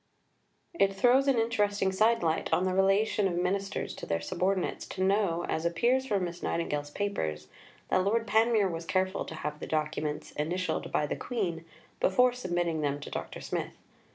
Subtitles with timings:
[0.73, 5.03] It throws an interesting side light on the relation of Ministers to their subordinates to
[5.03, 7.49] know, as appears from Miss Nightingale's papers,
[7.89, 11.65] that Lord Panmure was careful to have the documents initialled by the Queen
[11.99, 13.41] before submitting them to Dr.
[13.41, 13.73] Smith.